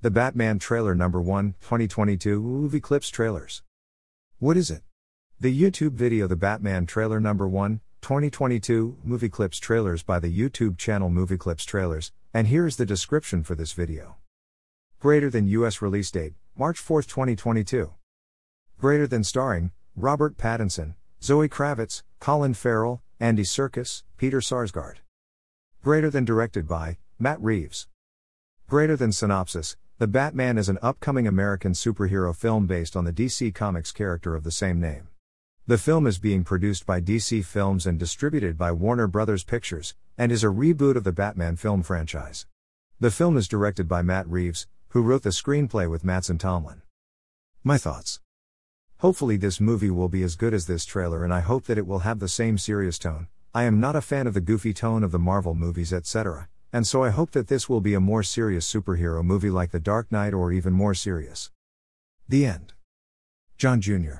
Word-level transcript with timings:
The 0.00 0.12
Batman 0.12 0.60
Trailer 0.60 0.94
Number 0.94 1.20
1, 1.20 1.56
2022 1.60 2.40
Movie 2.40 2.78
Clips 2.78 3.10
Trailers. 3.10 3.64
What 4.38 4.56
is 4.56 4.70
it? 4.70 4.82
The 5.40 5.52
YouTube 5.52 5.94
video 5.94 6.28
The 6.28 6.36
Batman 6.36 6.86
Trailer 6.86 7.18
Number 7.18 7.48
1, 7.48 7.80
2022 8.00 8.98
Movie 9.02 9.28
Clips 9.28 9.58
Trailers 9.58 10.04
by 10.04 10.20
the 10.20 10.32
YouTube 10.32 10.78
channel 10.78 11.10
Movie 11.10 11.36
Clips 11.36 11.64
Trailers, 11.64 12.12
and 12.32 12.46
here 12.46 12.64
is 12.64 12.76
the 12.76 12.86
description 12.86 13.42
for 13.42 13.56
this 13.56 13.72
video. 13.72 14.14
Greater 15.00 15.30
than 15.30 15.48
US 15.48 15.82
release 15.82 16.12
date, 16.12 16.34
March 16.56 16.78
4, 16.78 17.02
2022. 17.02 17.92
Greater 18.78 19.08
than 19.08 19.24
starring 19.24 19.72
Robert 19.96 20.36
Pattinson, 20.36 20.94
Zoe 21.20 21.48
Kravitz, 21.48 22.04
Colin 22.20 22.54
Farrell, 22.54 23.02
Andy 23.18 23.42
Serkis, 23.42 24.04
Peter 24.16 24.38
Sarsgaard. 24.38 24.98
Greater 25.82 26.08
than 26.08 26.24
directed 26.24 26.68
by 26.68 26.98
Matt 27.18 27.42
Reeves. 27.42 27.88
Greater 28.68 28.94
than 28.94 29.10
synopsis 29.10 29.76
the 29.98 30.06
Batman 30.06 30.58
is 30.58 30.68
an 30.68 30.78
upcoming 30.80 31.26
American 31.26 31.72
superhero 31.72 32.32
film 32.32 32.68
based 32.68 32.94
on 32.94 33.04
the 33.04 33.12
DC 33.12 33.52
Comics 33.52 33.90
character 33.90 34.36
of 34.36 34.44
the 34.44 34.52
same 34.52 34.80
name. 34.80 35.08
The 35.66 35.76
film 35.76 36.06
is 36.06 36.20
being 36.20 36.44
produced 36.44 36.86
by 36.86 37.00
DC 37.00 37.44
Films 37.44 37.84
and 37.84 37.98
distributed 37.98 38.56
by 38.56 38.70
Warner 38.70 39.08
Brothers 39.08 39.42
Pictures, 39.42 39.96
and 40.16 40.30
is 40.30 40.44
a 40.44 40.54
reboot 40.54 40.94
of 40.94 41.02
the 41.02 41.10
Batman 41.10 41.56
film 41.56 41.82
franchise. 41.82 42.46
The 43.00 43.10
film 43.10 43.36
is 43.36 43.48
directed 43.48 43.88
by 43.88 44.02
Matt 44.02 44.28
Reeves, 44.28 44.68
who 44.90 45.02
wrote 45.02 45.24
the 45.24 45.30
screenplay 45.30 45.90
with 45.90 46.04
Mattson 46.04 46.38
Tomlin. 46.38 46.82
My 47.64 47.76
thoughts. 47.76 48.20
Hopefully, 48.98 49.36
this 49.36 49.58
movie 49.58 49.90
will 49.90 50.08
be 50.08 50.22
as 50.22 50.36
good 50.36 50.54
as 50.54 50.68
this 50.68 50.84
trailer, 50.84 51.24
and 51.24 51.34
I 51.34 51.40
hope 51.40 51.64
that 51.64 51.78
it 51.78 51.88
will 51.88 52.00
have 52.00 52.20
the 52.20 52.28
same 52.28 52.56
serious 52.56 53.00
tone. 53.00 53.26
I 53.52 53.64
am 53.64 53.80
not 53.80 53.96
a 53.96 54.00
fan 54.00 54.28
of 54.28 54.34
the 54.34 54.40
goofy 54.40 54.72
tone 54.72 55.02
of 55.02 55.10
the 55.10 55.18
Marvel 55.18 55.56
movies, 55.56 55.92
etc 55.92 56.48
and 56.72 56.86
so 56.86 57.02
I 57.02 57.10
hope 57.10 57.30
that 57.32 57.48
this 57.48 57.68
will 57.68 57.80
be 57.80 57.94
a 57.94 58.00
more 58.00 58.22
serious 58.22 58.70
superhero 58.70 59.24
movie 59.24 59.50
like 59.50 59.70
The 59.70 59.80
Dark 59.80 60.12
Knight 60.12 60.34
or 60.34 60.52
even 60.52 60.72
more 60.72 60.94
serious. 60.94 61.50
The 62.28 62.44
end. 62.44 62.74
John 63.56 63.80
Jr. 63.80 64.18